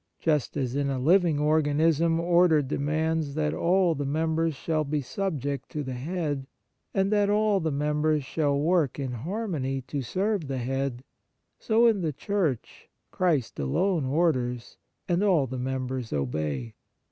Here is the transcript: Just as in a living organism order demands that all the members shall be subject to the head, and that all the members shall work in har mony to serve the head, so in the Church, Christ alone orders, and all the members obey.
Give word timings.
Just 0.19 0.57
as 0.57 0.75
in 0.75 0.89
a 0.89 0.97
living 0.97 1.37
organism 1.37 2.19
order 2.19 2.63
demands 2.63 3.35
that 3.35 3.53
all 3.53 3.93
the 3.93 4.03
members 4.03 4.55
shall 4.55 4.83
be 4.83 4.99
subject 4.99 5.69
to 5.69 5.83
the 5.83 5.93
head, 5.93 6.47
and 6.91 7.11
that 7.11 7.29
all 7.29 7.59
the 7.59 7.69
members 7.71 8.23
shall 8.23 8.59
work 8.59 8.97
in 8.97 9.11
har 9.11 9.47
mony 9.47 9.79
to 9.83 10.01
serve 10.01 10.47
the 10.47 10.57
head, 10.57 11.03
so 11.59 11.85
in 11.85 12.01
the 12.01 12.11
Church, 12.13 12.89
Christ 13.11 13.59
alone 13.59 14.03
orders, 14.03 14.77
and 15.07 15.21
all 15.21 15.45
the 15.45 15.59
members 15.59 16.11
obey. 16.11 16.73